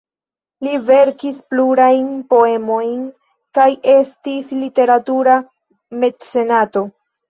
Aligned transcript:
Li 0.67 0.71
verkis 0.87 1.37
plurajn 1.53 2.09
poemojn 2.35 2.97
kaj 3.61 3.69
estis 3.97 4.59
literatura 4.67 5.41
mecenato. 6.05 6.89